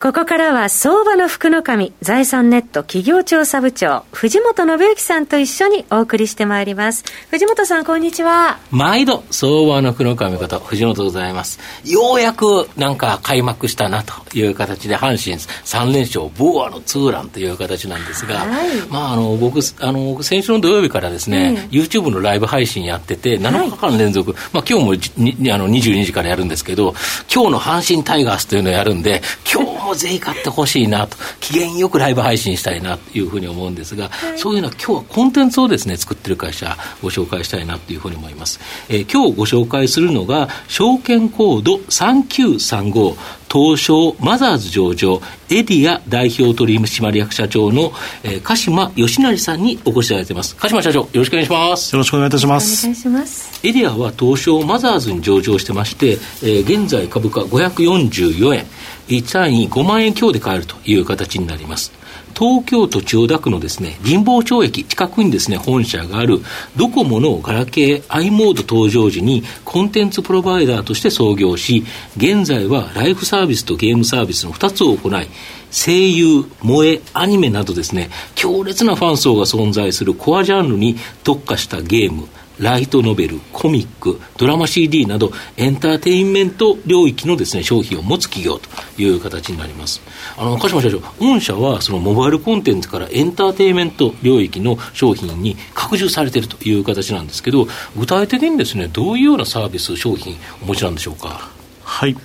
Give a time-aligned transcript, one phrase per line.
[0.00, 7.02] ここからは相場の福の神財産ネット企業調査部長藤本信之さんと一緒にお送りしてまいります。
[7.32, 8.60] 藤本さんこんにちは。
[8.70, 11.58] 毎度相場の福の神こと藤本でございます。
[11.84, 26.94] ようやくなんか開幕したなという形で阪神3連勝ボーアのツーランという形なんですが、はい、まああの僕あの先週の土曜日からですね、うん、YouTube のライブ配信やってて7日間連続、はい、まあ今日もにあの22時からやるんですけど
[27.34, 29.22] 今日の阪神タイガースというのをやるんで
[29.52, 38.60] 今日もぜひ買ってほしいなと、機嫌よくライブ配信したいなというふうに思うんですが、そういうのは今日はコンテンツをですね、作ってる会社、ご紹介したいなというふうに思います。
[38.88, 43.16] えー、今日ご紹介するのが、証券コード3935、
[43.50, 50.56] 東証マザーズ上場、エディア代表取締役社長の、えー、鹿島義成さんにお越しいただいています。
[50.56, 51.94] 鹿島社長、よろしくお願いします。
[51.94, 52.86] よろしくお願いいたします。
[52.86, 53.66] お願いします。
[53.66, 58.66] エディアは東証マザーズに上場してまして、えー、現在株価544円、
[59.08, 61.97] 1単位5万円強で買えるという形になります。
[62.38, 66.38] 東京都千代田区のですね、神保町駅近くにですね、本社がある
[66.76, 71.84] ドコモのガラケー i モード登場時にコンテンツプロバイダーとして創業し、
[72.16, 75.26] 現在はライフサービスとゲームサービスの2つを行い、
[75.72, 82.28] 声優、萌え、アニメなどですね、強烈なファン層が存在するコアジャンルに特化したゲーム、
[82.58, 88.68] ライトノベル、コミック、ドラマ CD など、エンターテインメント領域のですね、商品を持つ企業と
[89.00, 90.00] いう形になります。
[90.36, 101.50] あの、鹿島社長、御社はそのモバイルコンテンツからエンターテインメント領域の商品に拡充されているという形なんですけど、具体的にですね、どういうようなサービス、商品お持ちなんでしょうか？
[101.84, 102.16] はい。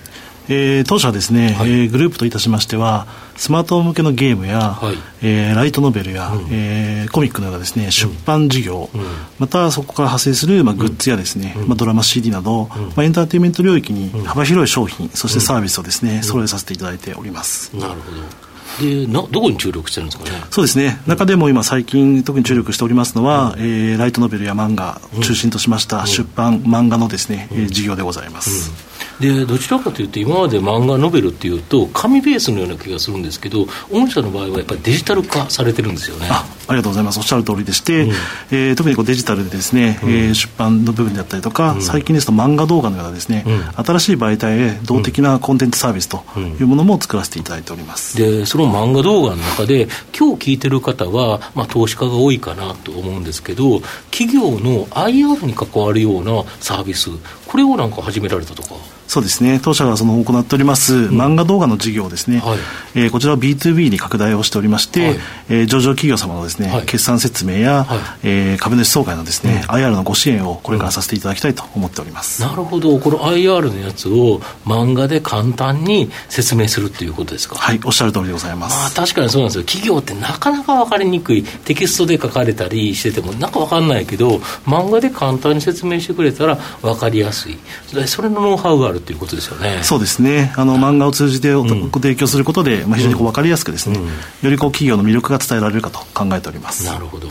[0.48, 3.06] えー、当社はですね、はい、えー、グループといたしましては
[3.36, 9.02] スマートフォン向けのゲームや、はい、えー、ライトノベルや、うん、えー、コミックのようなですね出版事業、うん、
[9.38, 17.74] またそこから派生する、まあ、グッズやですね、うん、まあ、ドラマ CD など、まあ、エンターテインメント領域に幅広い商品、そしてサービスをですね、揃えさせていただいております。
[17.76, 18.44] なるほど。
[18.80, 20.30] でなどこに注力してるんですかね？
[20.50, 21.00] そうですね。
[21.06, 28.72] 中でも今最近特に注力しておりますのは、うん、えー、ライトノベルや漫画を中心としました出版、漫画のですね、うん、事業でございます、
[29.20, 36.28] でどちらかというと今まで漫画ノベルっていうと紙ベースのような気がするんですけど御社の場合はやっぱりデジタル化されてるんですよね。
[36.68, 37.18] あありがとうございます。
[37.18, 38.10] おっしゃる通りでして、うん、
[38.50, 57.10] えー、特にこうデジタルでですね、うん、えー、出版の部分であったりとか、うん、最近ですと漫画動画のようなですね、うん、新しい媒体へ動的なコンテンツサービスというものも作らせていただいております、でその漫画動画の中で今日聞いてる方は、まあ、投資家が多いかなと思うんですけど企業の IR に関わるようなサービス
[57.46, 58.74] これをなんか始められたとか。
[59.06, 59.60] そうですね。
[59.62, 62.58] 当社がその行っております、漫画動画の事業ですね、はい、
[62.94, 65.16] えー、こちらを B2B に拡大をしておりまして、はい、
[65.50, 72.98] えー、上場企業様のですね、はい、決算説明や、はい、えー、株主総会のですね、うん、IR のご支援をこれからさせていただきたいと思っております、なるほど。
[72.98, 77.56] この IR のやつを漫画で簡単に説明するということですか？
[77.56, 77.80] はい。
[77.84, 79.64] おっしゃる通りでございます、まあ、確かにそうなんですよ。
[79.64, 87.58] 企業ってなかなか分かりにくいテキストで書かれたりしててもなんか分かんないけど漫画で簡単に説明してくれたら分かりやすい。
[88.06, 89.80] それのノウハウがあるということですよね。
[89.82, 90.52] そうですね。
[90.56, 91.64] あの漫画を通じてご
[92.00, 93.98] 提供することで、まあ、非常にこう分かりやすくですね、
[94.42, 96.84] よりこう企業の魅力が伝えられるかと考えてております。
[96.84, 97.28] なるほど。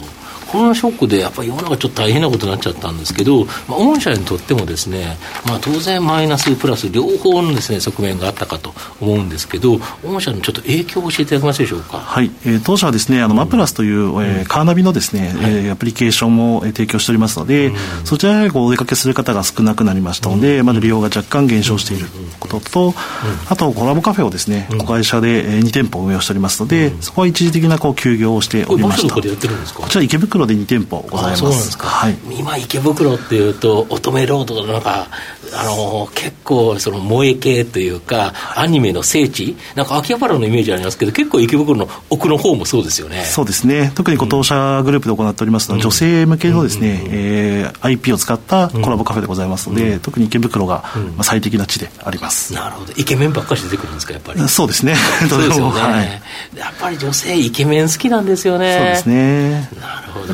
[0.54, 8.72] コロナショックでやっぱり世の中ちょっと大変なことになっちゃったんですけど、まあ、御社にとってもですね、まあ、当然マイナスプラス両方のですね側面があったかと
[9.02, 11.98] 思うんですけど御社のちょっと影響を教えていただけますでしょうか？
[11.98, 17.76] はい、えー、当社はですねあの、マプラスという、えー、カーナビのですね、はい、えー、アプリケーションも提供しておりますので、うん、
[18.06, 22.06] そちらへお出かけする方が少なくなりましたので、うん、まだ利用が若干減少している
[22.40, 22.94] ことと、うん、
[23.50, 29.16] あとコラボカフェをですね、子会社で2店舗運営をしておりますので、そこは一時的なこう休業をしておりました。
[29.16, 29.22] こ
[29.90, 31.78] ちら池袋で2店舗ございます。
[31.78, 35.08] はい、今池袋っていうと乙女ロードのなんか
[35.56, 39.56] あの結構その萌え系というか、アニメの聖地。
[39.76, 43.24] なんか秋葉原のイメージありますけど結構池袋の奥の方もそうですよね。
[43.24, 43.92] そうですね。
[43.96, 52.54] 特に当社グループで行っておりますのは、うん、女性向けのですね、うん、えー、IP を使ったコラボカフェでございますので、うん、特に池袋が、まあ、最適な地であります。
[52.54, 52.94] なるほど。
[52.94, 54.48] イケメンばっかり出てくるんですかやっぱり。
[54.48, 54.96] そうですね。
[55.30, 58.76] そうですよね、はい、やっぱり女性イケメン好きなんですよね。
[58.78, 59.70] そうですね。
[59.80, 60.33] なるほど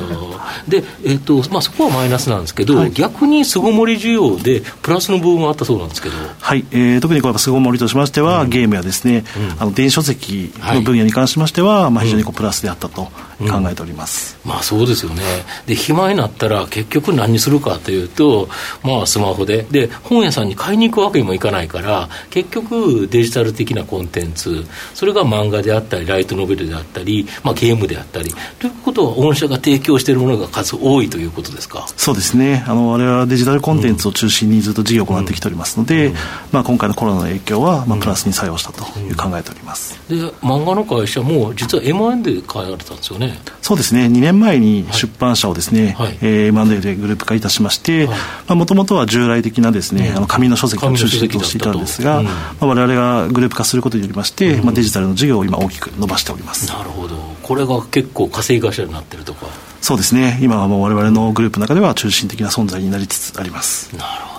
[0.70, 6.66] で、えーとまあ、そこはマイナスなんですけど、はい、逆に巣ごもり需要でプラスの部分があったそうなんですけど、はい。
[6.72, 13.10] えー、特にこれ巣ごもりとしましては、うん、ゲームやですね、うん、あの電子書籍の分野に関しましては、はい、まあ、非常にこうプラスであったと
[13.40, 15.24] 考えております、うん、まあそうですよね。
[15.66, 18.50] で暇になったら結局何するかというと
[18.84, 19.66] まあスマホで。
[19.70, 31.86] で本屋さんに買いに行くわけにもいかないから結局デジタル的なコンテンツそれが漫画であったりライトノベルであったり、まあ、ゲームであったりということは御社が提供しているものが数多いということですか？
[31.96, 32.64] そうですね。
[32.68, 36.12] あの我々はデジタルコンテンツを中心にずっと事業を行ってきておりますので、うん。
[36.14, 36.18] うん、
[36.52, 43.29] まあ、今回のコロナの影響は、まあ、プラスに作用したという考えております、で漫画の会社も実は M&A で買われたんですよね
[43.62, 44.06] そうですね。
[44.06, 46.18] 2年前に出版社をですね、はい。
[46.22, 48.08] えー、M&A でグループ化いたしまして
[48.48, 51.40] もともとは従来的なですね、うん、あの紙の書籍を中心と。
[51.44, 52.26] していたんですが、うん。
[52.26, 52.32] ま
[52.62, 56.68] あ、我々がグループ化することによりまして、うん、まあ、デジタルの事業を今大きく伸ばしております。
[56.70, 57.16] なるほど。
[57.44, 59.48] これが結構稼ぎ頭になってるとか。
[59.82, 60.40] そうですね。
[60.42, 63.96] 今はもう我々のグループの中では中心的な存在になりつつあります。
[63.96, 64.39] なるほ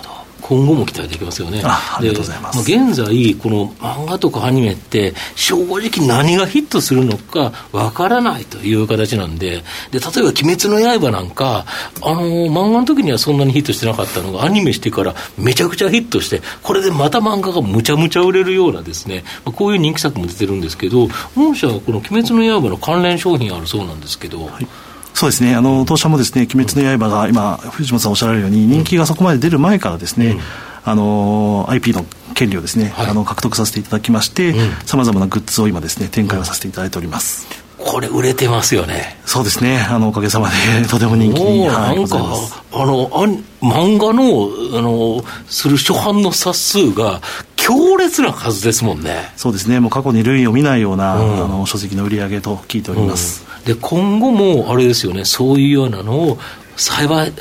[0.51, 1.61] 今後も期待できますよね。
[1.63, 2.59] ありがとうございます。
[2.59, 11.65] 現在、この漫画とかアニメって、正直何がヒットするのかわからないという形なんで、で、例えば鬼滅の刃なんか、
[12.01, 21.07] あの、漫画の時にはそんなにヒットしてなかったのが、アニメしてからめちゃくちゃヒットして、これでまた漫画がむちゃむちゃ売れるようなですね、こういう人気作も出てるんですけど、
[21.37, 24.67] 御社はこの鬼滅の刃の関連商品あるそうなんですけど、はい
[25.13, 30.39] そうですね、あの当社もですね、鬼滅の刃が今、藤本さんおっしゃられるように、人気がそこまで出る前からですね、うん、
[30.83, 34.53] あの IP の権利をですね、はい、あの獲得させていただきまして、
[34.85, 37.61] さまざまなグッズを今ですね、展開をさせていただいております。
[37.85, 39.17] これ売れてますよね。
[39.25, 39.79] そうですね。
[39.89, 40.55] あのおかげさまで
[40.87, 42.17] とても人気に、はい、なんか
[42.73, 47.21] あのあ漫画のあのする初版の冊数が
[47.55, 49.31] 強烈な数ですもんね。
[49.35, 49.79] そうですね。
[49.79, 53.43] もう過去に類を見ないような、うん、あの書籍の売り上げと聞いております。
[53.47, 55.25] うん、で今後もあれですよね。
[55.25, 56.37] そういうようなのを
[56.77, 57.31] 栽培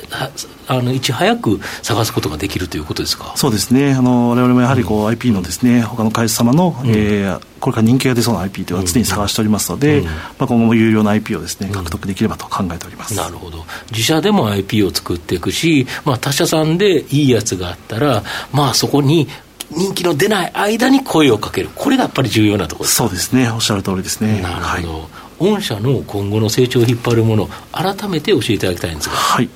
[0.66, 3.32] あのいち早く探すことができるということですか？
[3.36, 19.26] そうですね、あの我々もやはりこう、うん、IP のですね他の会社様の、うん、えー、これから人気が出そうな IP というのは常に探しておりますので、うん、まあ、今後も有料な IP をですね獲得できればと考えております、なるほど、自社でも IP を作っていくし、まあ、他社さんでいいやつがあったら、まあ、そこに
[19.70, 24.42] 人気の出ない間に声をかける、これがやっぱり重要なところですそうですね、おっしゃる通りですね。
[24.42, 29.16] なるほど、はい御社の今後の成長を引っ張るもの、改めて教えていただきたいんですが。
[29.16, 29.48] はい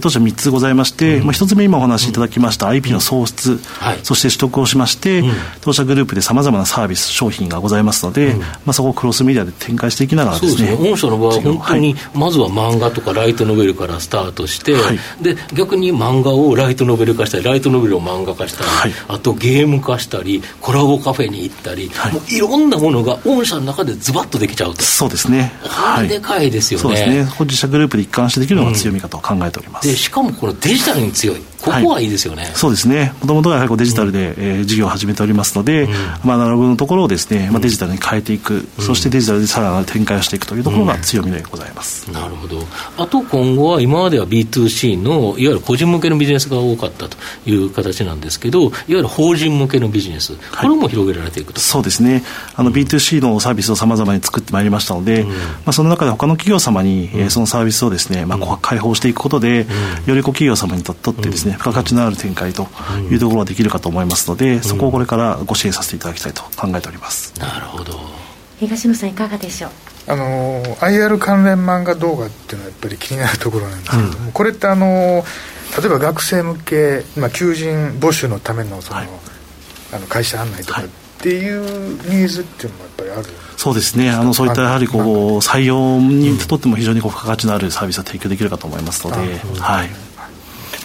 [0.00, 5.22] 当社3つございまして、うん、まあ、1つ目今お話しいただきました IP の創出、はい、そして取得をしまして、
[5.60, 8.34] 当社グループでさまざまなサービス商品がございますので、
[8.64, 24.82] まあ、そこをクロスメディアで展開していきながらですね、ね、御社の場合本当にまずは漫画とかライトノベルからスタートして、はい、で逆に漫画をライトノベル化したりライトノベルを漫画化したり、はい、あとゲーム化したりコラボカフェに行ったり、はい、もういろんなものが御社の中でズバッとできちゃうと。
[24.82, 25.52] そうですね。
[26.08, 27.26] でかいですよね、そうですね。
[27.40, 31.36] 自社グループで一貫してできるのが強みかと考えております、でしかもこれデジタルに強い、
[31.66, 35.90] ここはいいですよね、はい、そうですね、もともとはやはりデジタルで、うん、えー、事業を始めておりますので、うん、
[36.24, 42.60] まあ、アナログのところをですね、まあ、デジタルに変えていく、うん、そしてデジタルでさらなる展開をしていくというところが強みでございます、なるほど、
[42.96, 47.16] あと今後は、今までは B2C のいわゆる個人向けのビジネスが多かったと
[47.46, 52.22] いう形なんですけど、いわゆる法人向けのビジネス、これも広げられていくと、はい、そうですね、
[52.54, 55.30] あの B2C のサービスをさまざまに作ってまいりましたので、ま
[55.66, 59.66] あ、その中で他の企業様に、えー、そのサービスをですね、まあ、開放していくことで、
[60.06, 62.68] よりこう企業様にとってですね、付加価値のある展開と
[63.10, 67.32] いうところができるかと思いますので、そこをこれからご支援させていただきたいと考えております。
[67.40, 67.98] なるほど。
[68.58, 69.70] 東野さんいかがでしょう？
[70.08, 75.24] あの IR 関連漫画動画っていうのはやっぱり気になるところなんですけども、うん、これってあの
[75.78, 79.08] 例えば学生向け、まあ、求人募集のためのその、はい、
[79.92, 81.60] あの会社案内とかっていう
[82.08, 83.24] ニーズっていうのもやっぱりある
[83.56, 84.10] そうですね。
[84.10, 85.02] あのそういったやはりこう
[85.38, 89.90] 採用にとっても非常にこう付加価値のあるサービスを提供できるかと思いますので、はい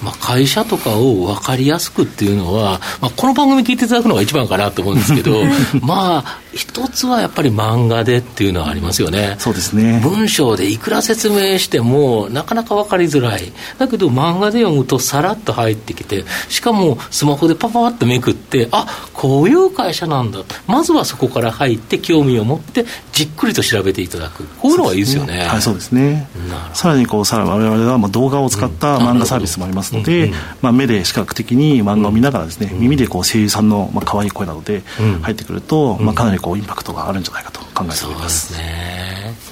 [0.02, 5.44] まあ、会社とかを分かりやすくっていうのは、まあ、この番組聞いていただくのが一番かなと思うんですけど、
[5.82, 9.36] まあ、一つはやっぱり漫画でっていうのはありますよね。
[9.40, 10.02] そうですね。
[10.04, 13.54] 文章でいくら説明しても、なかなか分かりづらい。
[13.78, 20.40] だけど、漫画で読むとさらっと入ってきて、しかもスマホでパパッとめくって、あこういう会社なんだ。
[20.68, 24.46] まずはそこから入って、興味を持って、じっくりと調べていただく。
[24.60, 25.38] こういうのがいいですよね。
[25.38, 26.28] ねはい、そうですね。
[26.74, 34.84] さらにこう、さら我々はまあ動画を使った漫画サービスもありますので、うん、まあ、目で視覚的に漫画を見ながらですね、耳でこう声優さんのまあ可愛い声などで
[35.22, 38.54] 入ってくると、まあ、かなりこうインパクトがあるんじゃないかと考えております。
[38.54, 39.52] ね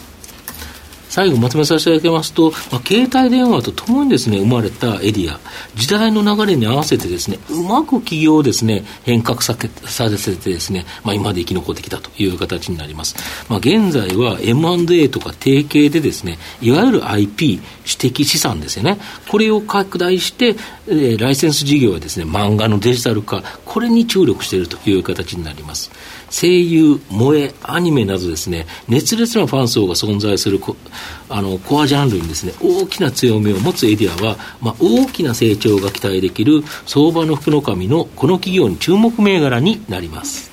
[1.10, 5.40] 最後まとめさせていただきますと、まあ、携帯電話とともにですね、生まれたエリア、
[5.76, 13.16] 時代の流れに合わせてですね、うまく企業をですね、変革させてですね、まあ、今まで生き残ってきたという形になります。
[13.50, 20.56] まあ、現在は M&A とか提携でですね、いわゆる IP、私的資産ですよね、これを拡大して、
[20.88, 25.90] えー、ライセンス事業はですね、漫画のデジタル化、これに注力しているという形になります。
[26.30, 30.76] 声優、萌え、アニメなどですね、熱烈なファン層が存在するコ
[31.30, 40.50] あのコアジャンルにですね、大きな強みを持つエディアは、まあ、大きな成長が期待できる相場の福の神のこの企業に注目銘柄になります。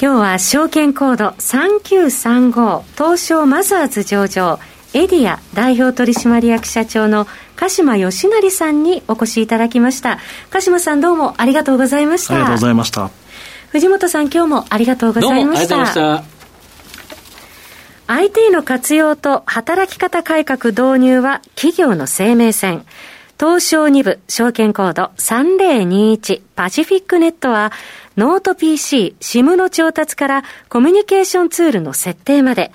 [0.00, 4.58] 今日は証券コード3935東証マザーズ上場
[4.94, 10.18] エディア代表取締役社長の鹿島義成さんにお越しいただきました。
[10.50, 12.34] 鹿島さんどうもありがとうございました。
[12.34, 13.21] ありがとうございました
[13.72, 15.76] 藤本さん今日もありがとうございました。
[15.76, 16.32] ありがとうございました。
[18.14, 22.84] IT の活用と働き方改革導入は企業の生命線。
[23.40, 27.72] 東証2部証券コード3021パシフィックネットは
[28.18, 32.72] ノート PC、SIM の調達からコミュニケーションツールの設定まで。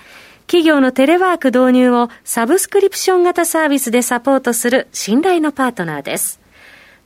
[0.48, 6.40] 企業のテレワーク導入をサブスクリプション型サービスでサポートする信頼のパートナーです。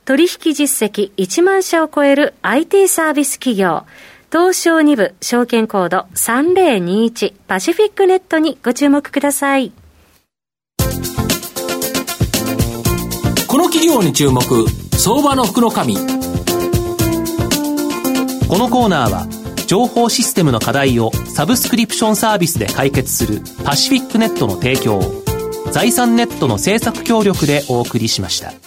[0.05, 3.83] 取引実績1万社を超える IT サービス企業、
[4.31, 9.71] 東証2部証券コード3021パシフィックネットにご注目ください。
[13.47, 14.41] この企業に注目、
[14.97, 15.95] 相場の福の神。
[15.95, 16.01] こ
[18.57, 19.27] のコーナーは
[19.67, 25.01] 情報システムの課題をサブスクリプションサービスで解決するパシフィックネットの提供
[25.71, 28.62] 財産ネットの制作協力でお送りしました。